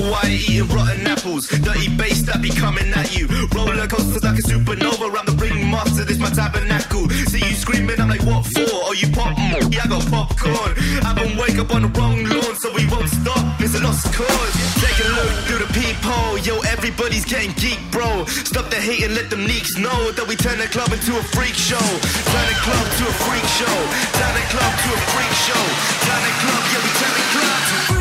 [0.09, 1.49] White eating rotten apples.
[1.49, 3.29] Dirty bass that be coming at you.
[3.53, 5.05] Roller coasters like a supernova.
[5.05, 7.09] Around the ring master, this my tabernacle.
[7.29, 8.65] See you screaming, I'm like, what for?
[8.89, 9.37] Oh, you pop?
[9.69, 10.73] Yeah, I got popcorn.
[11.05, 13.61] I don't wake up on the wrong lawn, so we won't stop.
[13.61, 14.55] It's a lost cause.
[14.81, 16.39] Take a look through the peephole.
[16.41, 18.25] Yo, everybody's getting geek, bro.
[18.49, 21.25] Stop the hate and let them leaks know that we turn the club into a
[21.37, 21.85] freak show.
[22.33, 23.77] Turn the club to a freak show.
[24.17, 25.65] Turn the club to a freak show.
[26.09, 27.98] Turn the club, yeah, we turn the club to a freak show.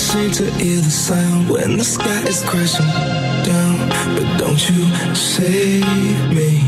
[0.00, 2.86] Seem to hear the sound when the sky is crashing
[3.44, 3.76] down.
[4.16, 4.82] But don't you
[5.14, 5.84] save
[6.34, 6.64] me.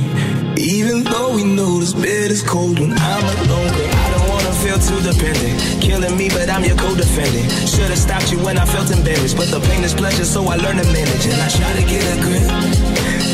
[0.56, 3.72] Even though we know this bed is cold when I'm alone.
[3.74, 5.58] Girl, I don't wanna feel too dependent.
[5.82, 7.50] Killing me, but I'm your co-defendant.
[7.68, 9.36] Should've stopped you when I felt embarrassed.
[9.36, 11.26] But the pain is pleasure, so I learned to manage.
[11.26, 12.46] And I try to get a grip.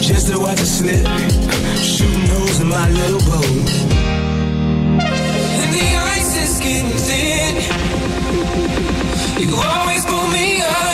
[0.00, 1.04] Just to watch it slip.
[1.82, 3.68] Shooting holes in my little boat.
[5.62, 5.86] And the
[6.16, 6.97] ice is getting.
[9.38, 10.87] You always pull me under.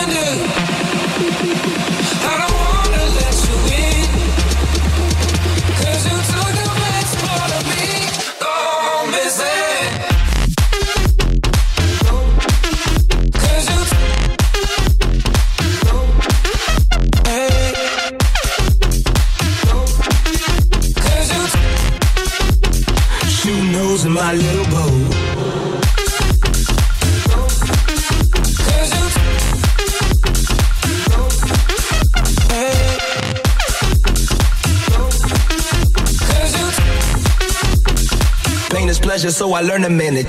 [39.25, 40.27] Pleasure, so I learn to manage.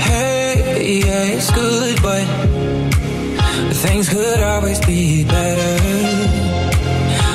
[0.00, 2.24] Hey, yeah, it's good, but
[3.84, 5.76] things could always be better.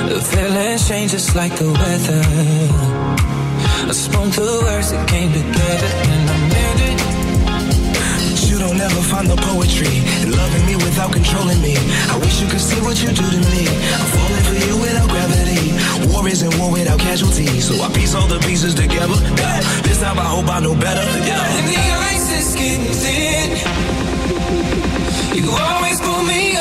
[0.10, 2.24] The feelings change just like the weather.
[3.88, 8.50] I spoke the words that came together and I meant it.
[8.50, 11.78] You don't ever find the poetry in loving me without controlling me.
[12.10, 13.68] I wish you could see what you do to me.
[13.70, 15.33] I'm falling for you without gravity.
[16.24, 17.68] War isn't war without casualties.
[17.68, 19.16] So I piece all the pieces together.
[19.36, 19.60] Yeah.
[19.82, 21.04] This time I hope I know better.
[21.28, 21.58] Yeah.
[21.58, 23.60] And the ice is getting thin.
[25.36, 26.53] You always pull me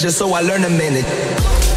[0.00, 1.69] pleasure, so I learn a manage.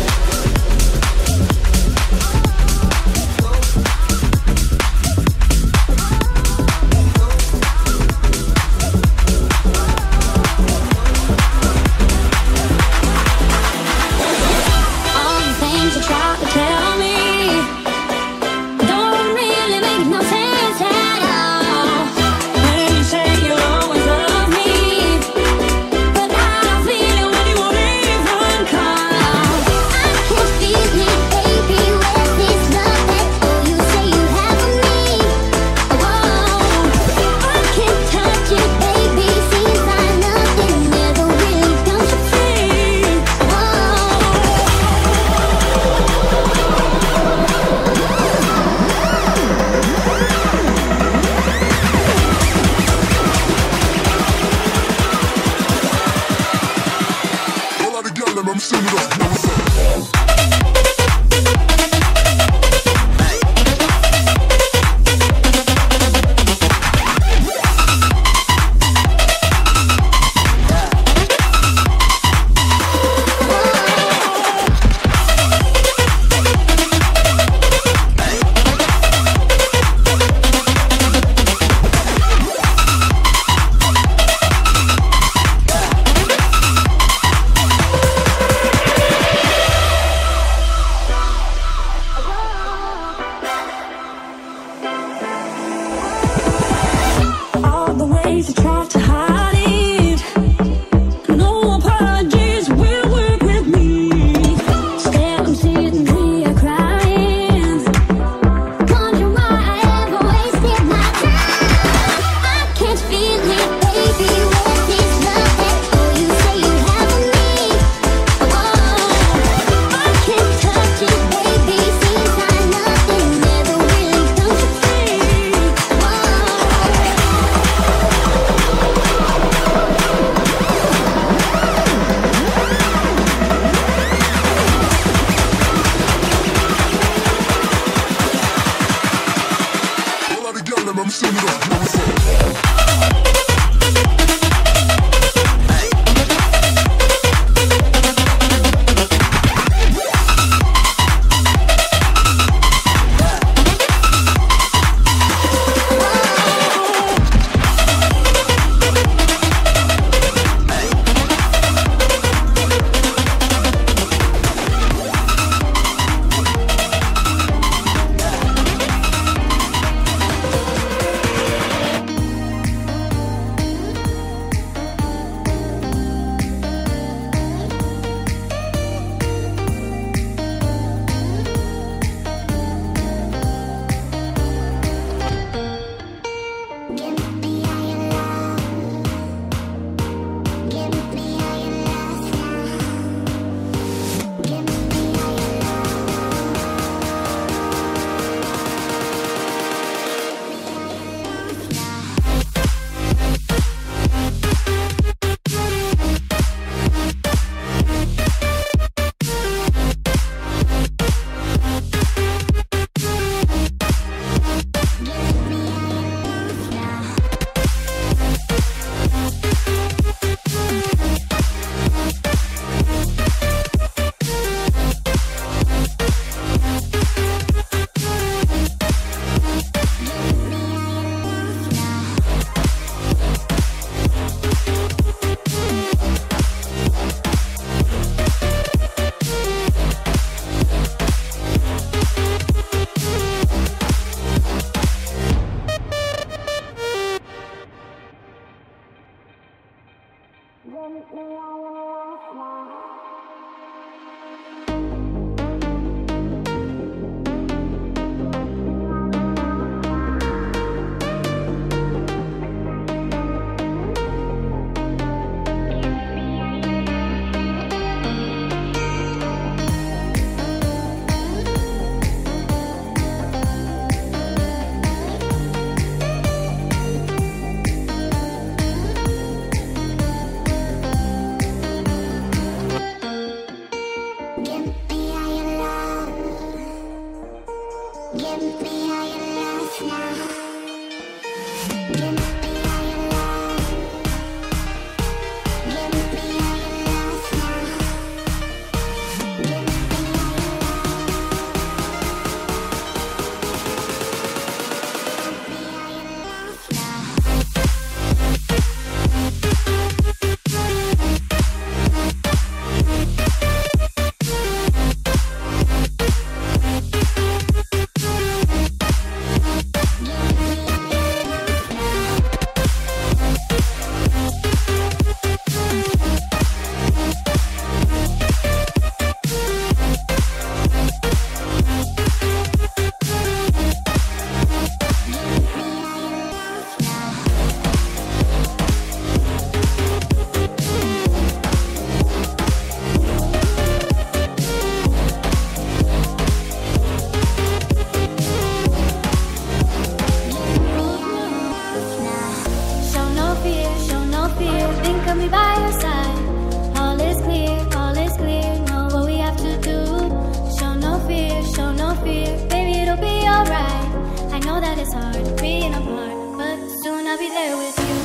[364.84, 367.96] it's hard being apart, but soon I'll be there with you.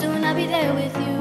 [0.00, 1.15] Soon I'll be there with you.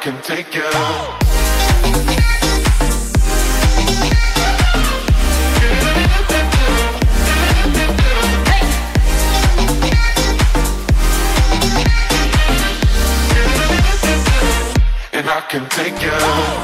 [0.00, 0.54] Can take
[15.28, 16.55] I can take you.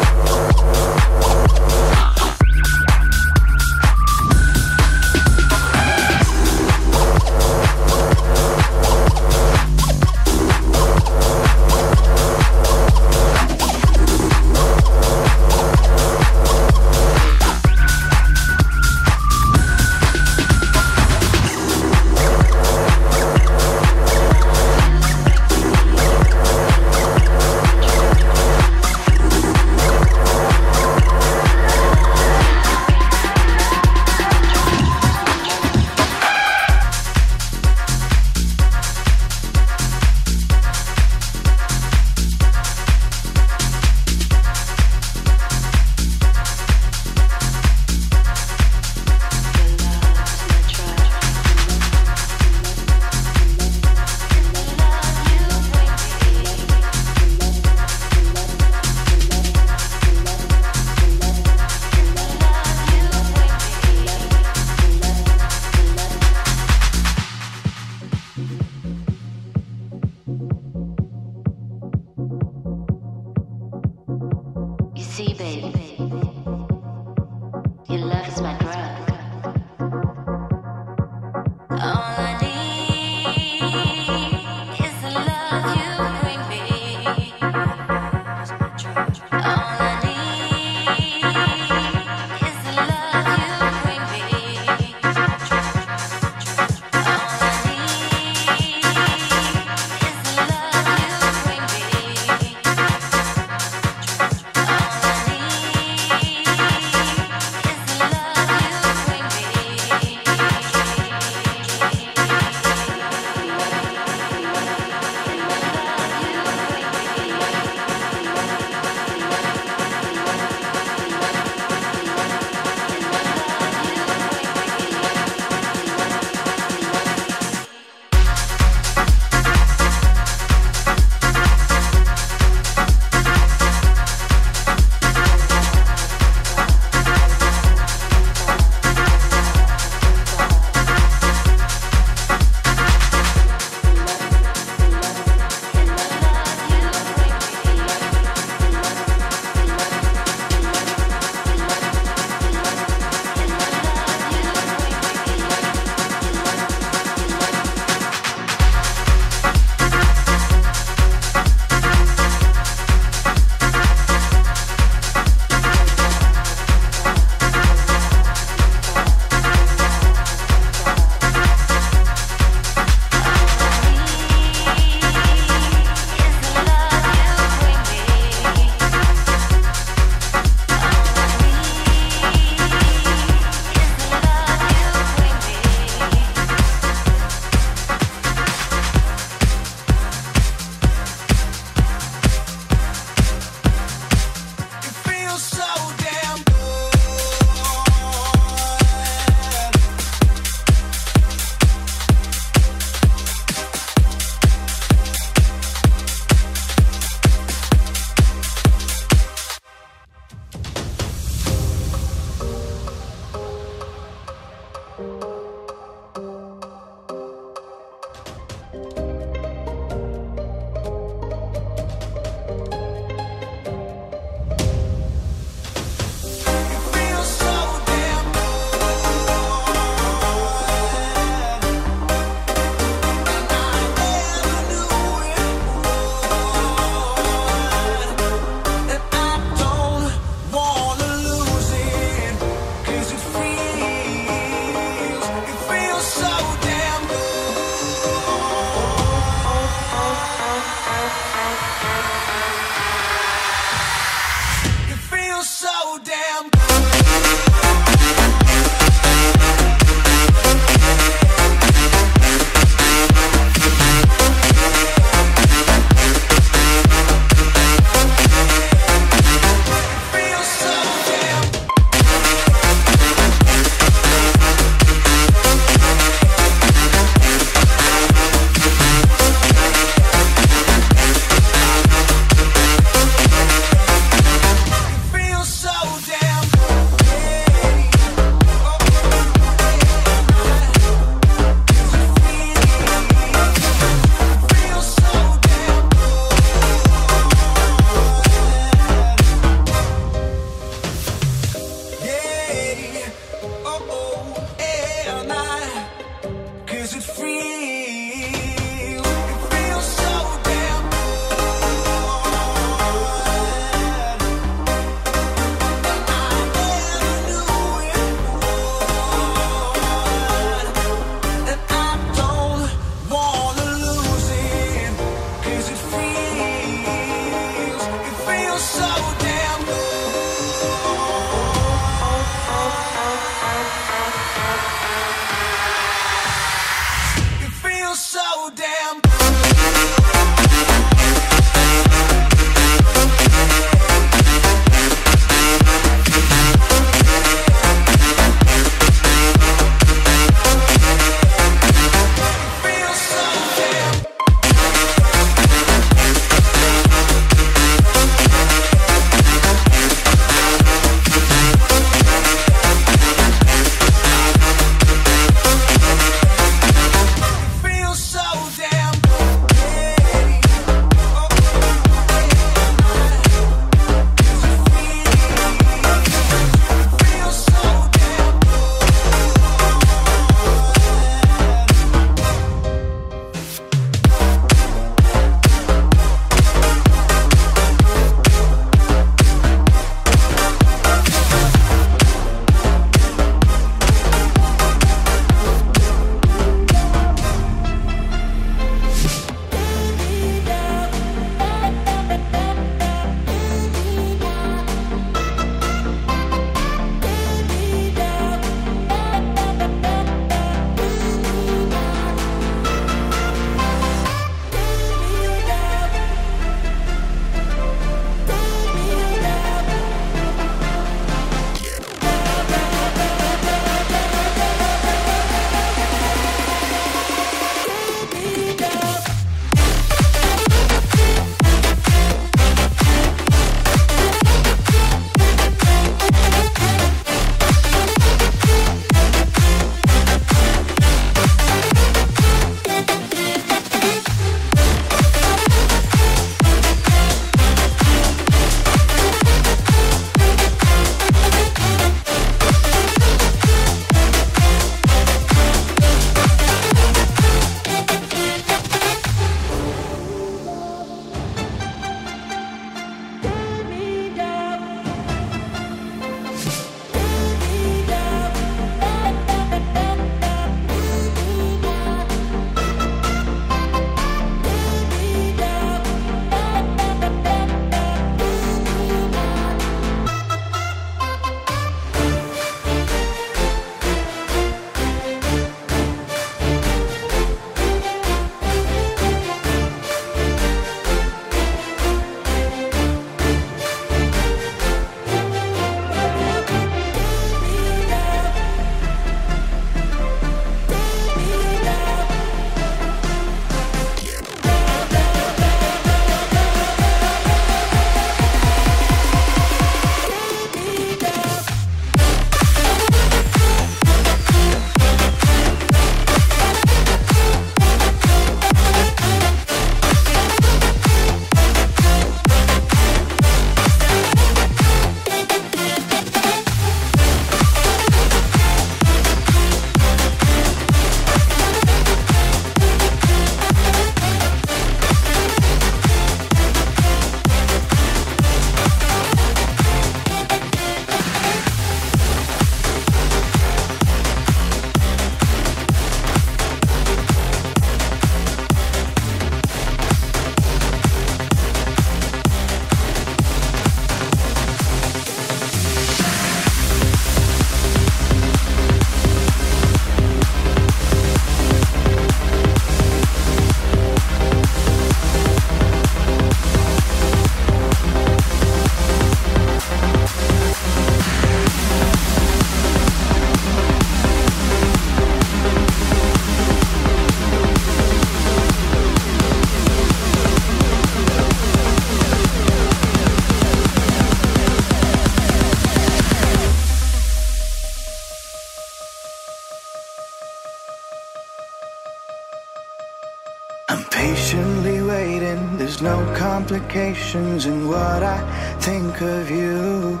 [596.70, 598.18] Complications in what I
[598.60, 600.00] think of you.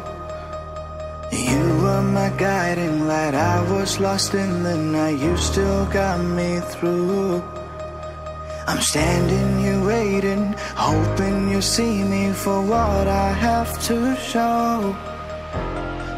[1.32, 3.34] You were my guiding light.
[3.34, 5.18] I was lost in the night.
[5.18, 7.42] You still got me through.
[8.68, 14.94] I'm standing here waiting, hoping you see me for what I have to show.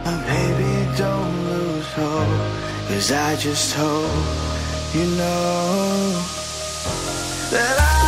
[0.05, 4.27] And baby, don't lose hope, cause I just hope
[4.93, 6.23] you know
[7.53, 8.02] that I